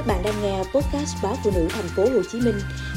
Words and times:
Các 0.00 0.06
bạn 0.06 0.22
đang 0.24 0.42
nghe 0.42 0.58
podcast 0.58 1.16
báo 1.22 1.34
phụ 1.44 1.50
nữ 1.54 1.66
thành 1.70 1.88
phố 1.96 2.02
Hồ 2.02 2.22
Chí 2.32 2.40
Minh 2.40 2.54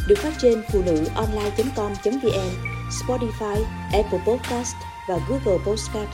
được 0.08 0.16
phát 0.18 0.34
trên 0.42 0.62
phụ 0.72 0.82
nữ 0.86 1.06
online.com.vn, 1.16 2.50
Spotify, 2.90 3.64
Apple 3.94 4.20
Podcast 4.28 4.76
và 5.10 5.20
Google 5.30 5.64
Podcast. 5.66 6.10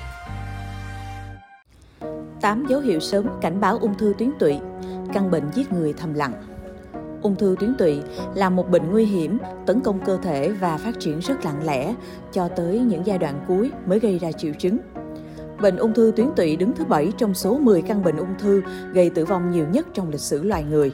8 2.42 2.66
dấu 2.70 2.80
hiệu 2.80 3.00
sớm 3.00 3.28
cảnh 3.42 3.62
báo 3.62 3.78
ung 3.82 3.98
thư 3.98 4.14
tuyến 4.18 4.32
tụy, 4.40 4.60
căn 5.14 5.32
bệnh 5.32 5.44
giết 5.54 5.72
người 5.72 5.94
thầm 5.94 6.14
lặng. 6.14 6.34
Ung 7.22 7.36
thư 7.36 7.56
tuyến 7.60 7.76
tụy 7.78 8.00
là 8.36 8.50
một 8.50 8.70
bệnh 8.70 8.92
nguy 8.92 9.06
hiểm, 9.06 9.38
tấn 9.66 9.82
công 9.82 10.06
cơ 10.06 10.18
thể 10.18 10.52
và 10.52 10.78
phát 10.78 11.00
triển 11.00 11.20
rất 11.20 11.46
lặng 11.46 11.66
lẽ 11.66 11.96
cho 12.32 12.48
tới 12.48 12.80
những 12.80 13.06
giai 13.06 13.18
đoạn 13.18 13.46
cuối 13.48 13.72
mới 13.86 14.00
gây 14.00 14.20
ra 14.20 14.32
triệu 14.32 14.54
chứng. 14.60 14.78
Bệnh 15.62 15.78
ung 15.78 15.94
thư 15.94 16.12
tuyến 16.16 16.28
tụy 16.36 16.56
đứng 16.56 16.74
thứ 16.76 16.86
7 16.86 17.12
trong 17.18 17.34
số 17.34 17.58
10 17.58 17.82
căn 17.82 18.04
bệnh 18.04 18.18
ung 18.18 18.36
thư 18.40 18.62
gây 18.94 19.10
tử 19.10 19.26
vong 19.26 19.52
nhiều 19.52 19.66
nhất 19.72 19.88
trong 19.94 20.10
lịch 20.10 20.22
sử 20.22 20.44
loài 20.44 20.64
người. 20.64 20.92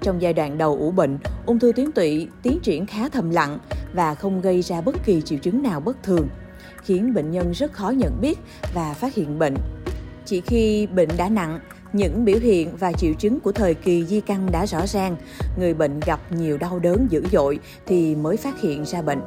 Trong 0.00 0.22
giai 0.22 0.32
đoạn 0.32 0.58
đầu 0.58 0.76
ủ 0.76 0.90
bệnh, 0.90 1.18
ung 1.46 1.58
thư 1.58 1.72
tuyến 1.76 1.92
tụy 1.92 2.28
tiến 2.42 2.58
triển 2.62 2.86
khá 2.86 3.08
thầm 3.08 3.30
lặng 3.30 3.58
và 3.92 4.14
không 4.14 4.40
gây 4.40 4.62
ra 4.62 4.80
bất 4.80 4.96
kỳ 5.04 5.22
triệu 5.22 5.38
chứng 5.38 5.62
nào 5.62 5.80
bất 5.80 6.02
thường, 6.02 6.28
khiến 6.82 7.14
bệnh 7.14 7.30
nhân 7.30 7.52
rất 7.52 7.72
khó 7.72 7.90
nhận 7.90 8.20
biết 8.20 8.38
và 8.74 8.94
phát 8.94 9.14
hiện 9.14 9.38
bệnh. 9.38 9.54
Chỉ 10.24 10.40
khi 10.40 10.86
bệnh 10.86 11.08
đã 11.16 11.28
nặng, 11.28 11.60
những 11.92 12.24
biểu 12.24 12.38
hiện 12.38 12.76
và 12.76 12.92
triệu 12.92 13.12
chứng 13.14 13.40
của 13.40 13.52
thời 13.52 13.74
kỳ 13.74 14.04
di 14.04 14.20
căn 14.20 14.48
đã 14.52 14.66
rõ 14.66 14.86
ràng, 14.86 15.16
người 15.58 15.74
bệnh 15.74 16.00
gặp 16.06 16.20
nhiều 16.32 16.58
đau 16.58 16.78
đớn 16.78 17.06
dữ 17.10 17.22
dội 17.32 17.58
thì 17.86 18.14
mới 18.14 18.36
phát 18.36 18.60
hiện 18.60 18.84
ra 18.84 19.02
bệnh. 19.02 19.20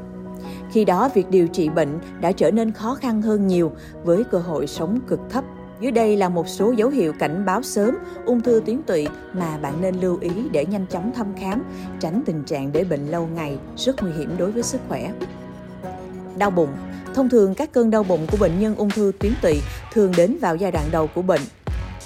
Khi 0.72 0.86
đó, 0.86 1.10
việc 1.14 1.30
điều 1.30 1.48
trị 1.48 1.70
bệnh 1.70 2.00
đã 2.22 2.32
trở 2.32 2.52
nên 2.52 2.72
khó 2.72 2.96
khăn 2.96 3.22
hơn 3.22 3.48
nhiều 3.48 3.72
với 4.04 4.24
cơ 4.24 4.38
hội 4.38 4.68
sống 4.68 5.00
cực 5.08 5.20
thấp. 5.30 5.44
Dưới 5.82 5.92
đây 5.92 6.18
là 6.18 6.30
một 6.30 6.48
số 6.48 6.72
dấu 6.72 6.90
hiệu 6.90 7.14
cảnh 7.20 7.46
báo 7.46 7.62
sớm 7.62 7.98
ung 8.26 8.42
thư 8.42 8.62
tuyến 8.66 8.82
tụy 8.84 9.08
mà 9.34 9.58
bạn 9.58 9.82
nên 9.82 9.96
lưu 10.02 10.18
ý 10.22 10.32
để 10.52 10.66
nhanh 10.66 10.86
chóng 10.90 11.12
thăm 11.16 11.28
khám, 11.40 11.64
tránh 12.00 12.24
tình 12.26 12.44
trạng 12.44 12.72
để 12.72 12.84
bệnh 12.84 13.08
lâu 13.08 13.30
ngày 13.36 13.58
rất 13.78 14.04
nguy 14.04 14.12
hiểm 14.12 14.36
đối 14.38 14.52
với 14.52 14.64
sức 14.64 14.82
khỏe. 14.88 15.12
Đau 16.38 16.52
bụng 16.52 16.70
Thông 17.14 17.30
thường 17.30 17.56
các 17.56 17.72
cơn 17.72 17.92
đau 17.92 18.04
bụng 18.04 18.28
của 18.32 18.38
bệnh 18.38 18.60
nhân 18.60 18.76
ung 18.76 18.90
thư 18.90 19.12
tuyến 19.20 19.34
tụy 19.42 19.62
thường 19.94 20.12
đến 20.18 20.38
vào 20.42 20.56
giai 20.56 20.72
đoạn 20.72 20.86
đầu 20.92 21.08
của 21.08 21.22
bệnh. 21.22 21.42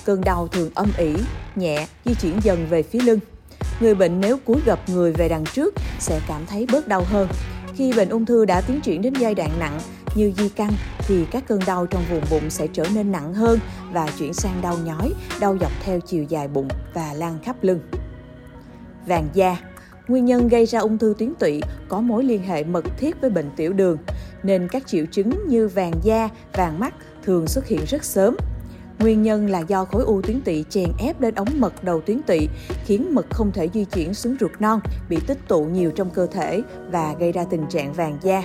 Cơn 0.05 0.21
đau 0.21 0.47
thường 0.47 0.69
âm 0.75 0.91
ỉ, 0.97 1.15
nhẹ, 1.55 1.87
di 2.05 2.13
chuyển 2.21 2.39
dần 2.43 2.67
về 2.69 2.83
phía 2.83 3.01
lưng. 3.01 3.19
Người 3.79 3.95
bệnh 3.95 4.21
nếu 4.21 4.37
cúi 4.45 4.57
gập 4.65 4.89
người 4.89 5.13
về 5.13 5.29
đằng 5.29 5.43
trước 5.53 5.75
sẽ 5.99 6.21
cảm 6.27 6.41
thấy 6.45 6.67
bớt 6.71 6.87
đau 6.87 7.03
hơn. 7.05 7.27
Khi 7.75 7.93
bệnh 7.97 8.09
ung 8.09 8.25
thư 8.25 8.45
đã 8.45 8.61
tiến 8.61 8.81
triển 8.81 9.01
đến 9.01 9.13
giai 9.19 9.35
đoạn 9.35 9.49
nặng 9.59 9.79
như 10.15 10.31
di 10.37 10.49
căn 10.49 10.71
thì 10.99 11.25
các 11.31 11.43
cơn 11.47 11.59
đau 11.67 11.85
trong 11.85 12.03
vùng 12.09 12.23
bụng 12.31 12.49
sẽ 12.49 12.67
trở 12.73 12.83
nên 12.95 13.11
nặng 13.11 13.33
hơn 13.33 13.59
và 13.91 14.09
chuyển 14.19 14.33
sang 14.33 14.61
đau 14.61 14.77
nhói, 14.85 15.13
đau 15.39 15.57
dọc 15.61 15.71
theo 15.83 15.99
chiều 15.99 16.23
dài 16.23 16.47
bụng 16.47 16.67
và 16.93 17.13
lan 17.13 17.39
khắp 17.43 17.55
lưng. 17.61 17.79
Vàng 19.07 19.27
da 19.33 19.57
Nguyên 20.07 20.25
nhân 20.25 20.47
gây 20.47 20.65
ra 20.65 20.79
ung 20.79 20.97
thư 20.97 21.13
tuyến 21.17 21.33
tụy 21.39 21.61
có 21.87 22.01
mối 22.01 22.23
liên 22.23 22.43
hệ 22.43 22.63
mật 22.63 22.85
thiết 22.97 23.21
với 23.21 23.29
bệnh 23.29 23.49
tiểu 23.55 23.73
đường, 23.73 23.97
nên 24.43 24.67
các 24.67 24.87
triệu 24.87 25.05
chứng 25.05 25.47
như 25.47 25.67
vàng 25.67 25.93
da, 26.03 26.29
vàng 26.53 26.79
mắt 26.79 26.93
thường 27.23 27.47
xuất 27.47 27.67
hiện 27.67 27.79
rất 27.87 28.03
sớm. 28.03 28.35
Nguyên 28.99 29.21
nhân 29.21 29.49
là 29.49 29.59
do 29.59 29.85
khối 29.85 30.03
u 30.03 30.21
tuyến 30.21 30.41
tụy 30.41 30.65
chèn 30.69 30.89
ép 30.99 31.21
lên 31.21 31.35
ống 31.35 31.47
mật 31.57 31.83
đầu 31.83 32.01
tuyến 32.01 32.21
tụy, 32.21 32.47
khiến 32.85 33.15
mật 33.15 33.25
không 33.29 33.51
thể 33.51 33.69
di 33.73 33.85
chuyển 33.85 34.13
xuống 34.13 34.35
ruột 34.39 34.51
non, 34.59 34.79
bị 35.09 35.17
tích 35.27 35.37
tụ 35.47 35.65
nhiều 35.65 35.91
trong 35.91 36.09
cơ 36.09 36.25
thể 36.25 36.61
và 36.91 37.15
gây 37.19 37.31
ra 37.31 37.43
tình 37.49 37.65
trạng 37.69 37.93
vàng 37.93 38.17
da. 38.21 38.43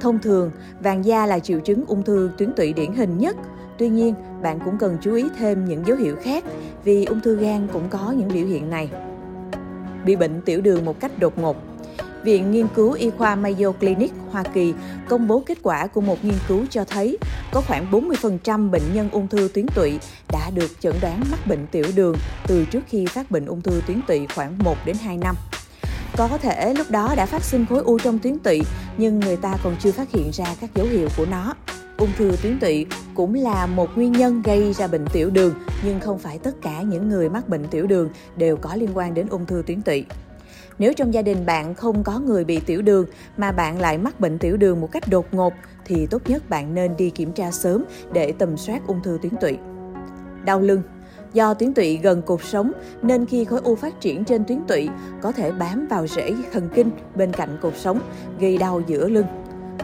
Thông 0.00 0.18
thường, 0.18 0.50
vàng 0.80 1.04
da 1.04 1.26
là 1.26 1.38
triệu 1.38 1.60
chứng 1.60 1.84
ung 1.86 2.02
thư 2.02 2.30
tuyến 2.38 2.52
tụy 2.52 2.72
điển 2.72 2.92
hình 2.92 3.18
nhất. 3.18 3.36
Tuy 3.78 3.88
nhiên, 3.88 4.14
bạn 4.42 4.58
cũng 4.64 4.78
cần 4.78 4.96
chú 5.00 5.14
ý 5.14 5.24
thêm 5.38 5.64
những 5.64 5.86
dấu 5.86 5.96
hiệu 5.96 6.16
khác 6.22 6.44
vì 6.84 7.04
ung 7.04 7.20
thư 7.20 7.36
gan 7.36 7.68
cũng 7.72 7.88
có 7.90 8.14
những 8.16 8.28
biểu 8.28 8.46
hiện 8.46 8.70
này. 8.70 8.90
Bị 10.04 10.16
bệnh 10.16 10.40
tiểu 10.42 10.60
đường 10.60 10.84
một 10.84 11.00
cách 11.00 11.18
đột 11.18 11.38
ngột 11.38 11.56
Viện 12.26 12.50
Nghiên 12.50 12.66
cứu 12.74 12.92
Y 12.92 13.10
khoa 13.10 13.34
Mayo 13.34 13.72
Clinic, 13.72 14.12
Hoa 14.30 14.42
Kỳ 14.42 14.74
công 15.08 15.28
bố 15.28 15.42
kết 15.46 15.58
quả 15.62 15.86
của 15.86 16.00
một 16.00 16.24
nghiên 16.24 16.34
cứu 16.48 16.64
cho 16.70 16.84
thấy 16.84 17.18
có 17.52 17.60
khoảng 17.60 17.90
40% 17.90 18.70
bệnh 18.70 18.82
nhân 18.94 19.08
ung 19.12 19.28
thư 19.28 19.48
tuyến 19.54 19.66
tụy 19.74 19.98
đã 20.32 20.50
được 20.54 20.70
chẩn 20.80 20.92
đoán 21.02 21.20
mắc 21.30 21.46
bệnh 21.46 21.66
tiểu 21.66 21.84
đường 21.94 22.16
từ 22.46 22.64
trước 22.64 22.80
khi 22.88 23.06
phát 23.06 23.30
bệnh 23.30 23.46
ung 23.46 23.60
thư 23.60 23.82
tuyến 23.86 24.00
tụy 24.06 24.26
khoảng 24.34 24.58
1 24.58 24.76
đến 24.86 24.96
2 25.02 25.16
năm. 25.16 25.36
Có 26.16 26.28
thể 26.42 26.74
lúc 26.74 26.90
đó 26.90 27.14
đã 27.16 27.26
phát 27.26 27.42
sinh 27.42 27.66
khối 27.66 27.82
u 27.82 27.98
trong 27.98 28.18
tuyến 28.18 28.38
tụy, 28.38 28.60
nhưng 28.96 29.20
người 29.20 29.36
ta 29.36 29.54
còn 29.64 29.76
chưa 29.80 29.92
phát 29.92 30.10
hiện 30.10 30.30
ra 30.32 30.46
các 30.60 30.70
dấu 30.74 30.86
hiệu 30.86 31.08
của 31.16 31.26
nó. 31.30 31.54
Ung 31.98 32.10
thư 32.18 32.32
tuyến 32.42 32.58
tụy 32.60 32.86
cũng 33.14 33.34
là 33.34 33.66
một 33.66 33.90
nguyên 33.96 34.12
nhân 34.12 34.42
gây 34.42 34.72
ra 34.72 34.86
bệnh 34.86 35.04
tiểu 35.12 35.30
đường, 35.30 35.54
nhưng 35.84 36.00
không 36.00 36.18
phải 36.18 36.38
tất 36.38 36.62
cả 36.62 36.82
những 36.82 37.08
người 37.08 37.28
mắc 37.28 37.48
bệnh 37.48 37.68
tiểu 37.68 37.86
đường 37.86 38.08
đều 38.36 38.56
có 38.56 38.76
liên 38.76 38.90
quan 38.94 39.14
đến 39.14 39.26
ung 39.30 39.46
thư 39.46 39.62
tuyến 39.66 39.82
tụy. 39.82 40.04
Nếu 40.78 40.92
trong 40.92 41.14
gia 41.14 41.22
đình 41.22 41.46
bạn 41.46 41.74
không 41.74 42.04
có 42.04 42.18
người 42.18 42.44
bị 42.44 42.60
tiểu 42.60 42.82
đường 42.82 43.06
mà 43.36 43.52
bạn 43.52 43.80
lại 43.80 43.98
mắc 43.98 44.20
bệnh 44.20 44.38
tiểu 44.38 44.56
đường 44.56 44.80
một 44.80 44.92
cách 44.92 45.08
đột 45.10 45.26
ngột 45.32 45.52
thì 45.84 46.06
tốt 46.06 46.22
nhất 46.26 46.50
bạn 46.50 46.74
nên 46.74 46.96
đi 46.96 47.10
kiểm 47.10 47.32
tra 47.32 47.50
sớm 47.50 47.84
để 48.12 48.32
tầm 48.38 48.56
soát 48.56 48.86
ung 48.86 49.02
thư 49.02 49.18
tuyến 49.22 49.32
tụy. 49.40 49.58
Đau 50.44 50.60
lưng 50.60 50.82
Do 51.32 51.54
tuyến 51.54 51.74
tụy 51.74 51.96
gần 51.96 52.22
cột 52.22 52.40
sống 52.44 52.72
nên 53.02 53.26
khi 53.26 53.44
khối 53.44 53.60
u 53.64 53.74
phát 53.74 54.00
triển 54.00 54.24
trên 54.24 54.44
tuyến 54.44 54.58
tụy 54.68 54.88
có 55.22 55.32
thể 55.32 55.52
bám 55.52 55.86
vào 55.90 56.06
rễ 56.06 56.34
thần 56.52 56.68
kinh 56.74 56.90
bên 57.14 57.32
cạnh 57.32 57.58
cột 57.62 57.76
sống, 57.76 58.00
gây 58.40 58.58
đau 58.58 58.82
giữa 58.86 59.08
lưng. 59.08 59.26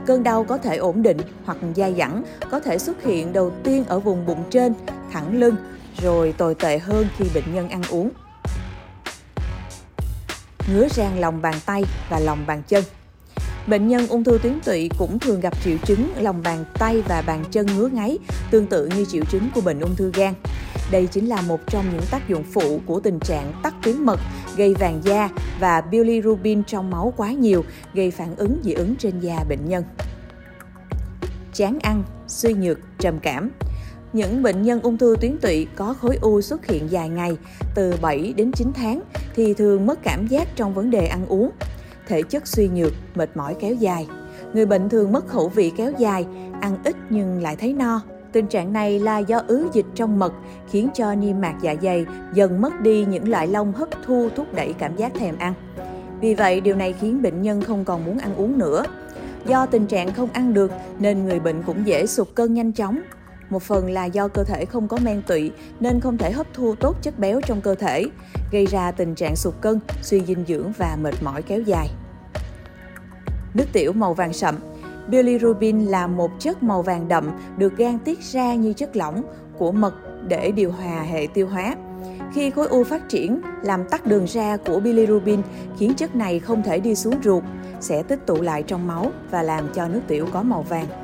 Cơn 0.06 0.22
đau 0.22 0.44
có 0.44 0.58
thể 0.58 0.76
ổn 0.76 1.02
định 1.02 1.16
hoặc 1.44 1.58
dai 1.76 1.94
dẳng, 1.98 2.22
có 2.50 2.60
thể 2.60 2.78
xuất 2.78 3.02
hiện 3.02 3.32
đầu 3.32 3.50
tiên 3.64 3.84
ở 3.88 4.00
vùng 4.00 4.26
bụng 4.26 4.44
trên, 4.50 4.74
thẳng 5.10 5.38
lưng, 5.38 5.54
rồi 6.02 6.34
tồi 6.38 6.54
tệ 6.54 6.78
hơn 6.78 7.06
khi 7.16 7.24
bệnh 7.34 7.54
nhân 7.54 7.68
ăn 7.68 7.82
uống 7.90 8.10
ngứa 10.68 10.88
rang 10.88 11.20
lòng 11.20 11.42
bàn 11.42 11.54
tay 11.66 11.84
và 12.10 12.18
lòng 12.18 12.44
bàn 12.46 12.62
chân. 12.68 12.84
Bệnh 13.66 13.88
nhân 13.88 14.06
ung 14.06 14.24
thư 14.24 14.38
tuyến 14.42 14.60
tụy 14.64 14.90
cũng 14.98 15.18
thường 15.18 15.40
gặp 15.40 15.54
triệu 15.64 15.76
chứng 15.84 16.12
lòng 16.16 16.42
bàn 16.42 16.64
tay 16.74 17.02
và 17.08 17.22
bàn 17.26 17.44
chân 17.50 17.66
ngứa 17.66 17.88
ngáy, 17.88 18.18
tương 18.50 18.66
tự 18.66 18.86
như 18.86 19.04
triệu 19.04 19.24
chứng 19.24 19.48
của 19.54 19.60
bệnh 19.60 19.80
ung 19.80 19.96
thư 19.96 20.12
gan. 20.14 20.34
Đây 20.90 21.06
chính 21.06 21.28
là 21.28 21.40
một 21.40 21.60
trong 21.66 21.84
những 21.92 22.04
tác 22.10 22.28
dụng 22.28 22.44
phụ 22.52 22.80
của 22.86 23.00
tình 23.00 23.20
trạng 23.20 23.52
tắc 23.62 23.74
tuyến 23.82 23.98
mật, 23.98 24.20
gây 24.56 24.74
vàng 24.74 25.00
da 25.04 25.28
và 25.60 25.80
bilirubin 25.80 26.64
trong 26.64 26.90
máu 26.90 27.12
quá 27.16 27.32
nhiều, 27.32 27.64
gây 27.94 28.10
phản 28.10 28.36
ứng 28.36 28.60
dị 28.64 28.72
ứng 28.72 28.96
trên 28.96 29.20
da 29.20 29.44
bệnh 29.48 29.68
nhân. 29.68 29.84
Chán 31.54 31.78
ăn, 31.82 32.02
suy 32.28 32.54
nhược, 32.54 32.78
trầm 32.98 33.18
cảm 33.22 33.50
những 34.12 34.42
bệnh 34.42 34.62
nhân 34.62 34.80
ung 34.82 34.98
thư 34.98 35.16
tuyến 35.20 35.38
tụy 35.38 35.66
có 35.76 35.94
khối 36.00 36.18
u 36.20 36.40
xuất 36.40 36.66
hiện 36.66 36.90
dài 36.90 37.08
ngày, 37.08 37.36
từ 37.74 37.94
7 38.02 38.34
đến 38.36 38.52
9 38.52 38.72
tháng, 38.74 39.00
thì 39.34 39.54
thường 39.54 39.86
mất 39.86 40.02
cảm 40.02 40.26
giác 40.26 40.48
trong 40.56 40.74
vấn 40.74 40.90
đề 40.90 41.06
ăn 41.06 41.26
uống. 41.26 41.50
Thể 42.06 42.22
chất 42.22 42.46
suy 42.46 42.68
nhược, 42.68 42.92
mệt 43.14 43.36
mỏi 43.36 43.56
kéo 43.60 43.74
dài. 43.74 44.08
Người 44.52 44.66
bệnh 44.66 44.88
thường 44.88 45.12
mất 45.12 45.28
khẩu 45.28 45.48
vị 45.48 45.72
kéo 45.76 45.92
dài, 45.98 46.26
ăn 46.60 46.76
ít 46.84 46.96
nhưng 47.10 47.42
lại 47.42 47.56
thấy 47.56 47.72
no. 47.72 48.00
Tình 48.32 48.46
trạng 48.46 48.72
này 48.72 49.00
là 49.00 49.18
do 49.18 49.42
ứ 49.46 49.66
dịch 49.72 49.86
trong 49.94 50.18
mật 50.18 50.32
khiến 50.70 50.88
cho 50.94 51.14
niêm 51.14 51.40
mạc 51.40 51.54
dạ 51.62 51.74
dày 51.82 52.06
dần 52.34 52.60
mất 52.60 52.80
đi 52.80 53.04
những 53.04 53.28
loại 53.28 53.46
lông 53.46 53.72
hấp 53.72 53.88
thu 54.06 54.28
thúc 54.36 54.54
đẩy 54.54 54.72
cảm 54.72 54.96
giác 54.96 55.14
thèm 55.14 55.38
ăn. 55.38 55.54
Vì 56.20 56.34
vậy, 56.34 56.60
điều 56.60 56.76
này 56.76 56.94
khiến 57.00 57.22
bệnh 57.22 57.42
nhân 57.42 57.62
không 57.62 57.84
còn 57.84 58.04
muốn 58.04 58.18
ăn 58.18 58.36
uống 58.36 58.58
nữa. 58.58 58.84
Do 59.46 59.66
tình 59.66 59.86
trạng 59.86 60.12
không 60.12 60.28
ăn 60.32 60.54
được 60.54 60.72
nên 60.98 61.24
người 61.24 61.40
bệnh 61.40 61.62
cũng 61.62 61.86
dễ 61.86 62.06
sụt 62.06 62.28
cân 62.34 62.54
nhanh 62.54 62.72
chóng, 62.72 63.00
một 63.52 63.62
phần 63.62 63.90
là 63.90 64.04
do 64.04 64.28
cơ 64.28 64.44
thể 64.44 64.64
không 64.64 64.88
có 64.88 64.98
men 65.04 65.22
tụy 65.22 65.50
nên 65.80 66.00
không 66.00 66.18
thể 66.18 66.32
hấp 66.32 66.46
thu 66.54 66.74
tốt 66.74 66.96
chất 67.02 67.18
béo 67.18 67.40
trong 67.46 67.60
cơ 67.60 67.74
thể, 67.74 68.04
gây 68.52 68.66
ra 68.66 68.90
tình 68.90 69.14
trạng 69.14 69.36
sụt 69.36 69.54
cân, 69.60 69.80
suy 70.02 70.20
dinh 70.20 70.44
dưỡng 70.48 70.72
và 70.78 70.96
mệt 71.02 71.14
mỏi 71.22 71.42
kéo 71.42 71.60
dài. 71.60 71.88
Nước 73.54 73.64
tiểu 73.72 73.92
màu 73.92 74.14
vàng 74.14 74.32
sậm 74.32 74.54
Bilirubin 75.08 75.86
là 75.86 76.06
một 76.06 76.30
chất 76.38 76.62
màu 76.62 76.82
vàng 76.82 77.08
đậm 77.08 77.30
được 77.56 77.76
gan 77.76 77.98
tiết 77.98 78.20
ra 78.20 78.54
như 78.54 78.72
chất 78.72 78.96
lỏng 78.96 79.22
của 79.58 79.72
mật 79.72 79.94
để 80.28 80.50
điều 80.50 80.72
hòa 80.72 81.02
hệ 81.02 81.26
tiêu 81.34 81.48
hóa. 81.48 81.76
Khi 82.34 82.50
khối 82.50 82.68
u 82.68 82.84
phát 82.84 83.08
triển, 83.08 83.40
làm 83.62 83.88
tắc 83.88 84.06
đường 84.06 84.24
ra 84.24 84.56
của 84.56 84.80
bilirubin 84.80 85.42
khiến 85.78 85.94
chất 85.94 86.16
này 86.16 86.38
không 86.38 86.62
thể 86.62 86.80
đi 86.80 86.94
xuống 86.94 87.14
ruột, 87.24 87.44
sẽ 87.80 88.02
tích 88.02 88.26
tụ 88.26 88.42
lại 88.42 88.62
trong 88.62 88.86
máu 88.86 89.10
và 89.30 89.42
làm 89.42 89.68
cho 89.74 89.88
nước 89.88 90.00
tiểu 90.08 90.26
có 90.32 90.42
màu 90.42 90.62
vàng 90.62 91.01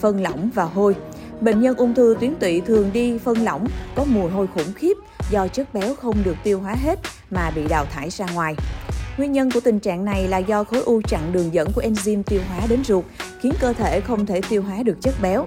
phân 0.00 0.22
lỏng 0.22 0.50
và 0.54 0.64
hôi. 0.64 0.96
Bệnh 1.40 1.60
nhân 1.60 1.76
ung 1.76 1.94
thư 1.94 2.16
tuyến 2.20 2.34
tụy 2.34 2.60
thường 2.60 2.90
đi 2.92 3.18
phân 3.18 3.44
lỏng 3.44 3.66
có 3.94 4.04
mùi 4.04 4.30
hôi 4.30 4.46
khủng 4.54 4.72
khiếp 4.74 4.96
do 5.30 5.48
chất 5.48 5.74
béo 5.74 5.94
không 5.94 6.16
được 6.24 6.36
tiêu 6.44 6.60
hóa 6.60 6.74
hết 6.74 6.98
mà 7.30 7.50
bị 7.50 7.68
đào 7.68 7.84
thải 7.84 8.10
ra 8.10 8.26
ngoài. 8.34 8.54
Nguyên 9.18 9.32
nhân 9.32 9.50
của 9.50 9.60
tình 9.60 9.80
trạng 9.80 10.04
này 10.04 10.28
là 10.28 10.38
do 10.38 10.64
khối 10.64 10.82
u 10.82 11.00
chặn 11.08 11.32
đường 11.32 11.54
dẫn 11.54 11.68
của 11.74 11.82
enzyme 11.82 12.22
tiêu 12.22 12.40
hóa 12.48 12.66
đến 12.68 12.84
ruột, 12.84 13.04
khiến 13.40 13.52
cơ 13.60 13.72
thể 13.72 14.00
không 14.00 14.26
thể 14.26 14.40
tiêu 14.48 14.62
hóa 14.62 14.82
được 14.82 14.96
chất 15.00 15.14
béo. 15.22 15.46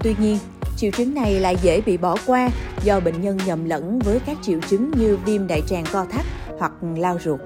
Tuy 0.00 0.14
nhiên, 0.18 0.38
triệu 0.76 0.90
chứng 0.90 1.14
này 1.14 1.40
lại 1.40 1.56
dễ 1.62 1.80
bị 1.80 1.96
bỏ 1.96 2.16
qua 2.26 2.48
do 2.84 3.00
bệnh 3.00 3.22
nhân 3.22 3.38
nhầm 3.46 3.64
lẫn 3.64 3.98
với 3.98 4.20
các 4.26 4.36
triệu 4.42 4.58
chứng 4.68 4.90
như 4.90 5.18
viêm 5.24 5.46
đại 5.46 5.62
tràng 5.68 5.84
co 5.92 6.04
thắt 6.04 6.26
hoặc 6.58 6.72
lao 6.96 7.18
ruột. 7.24 7.40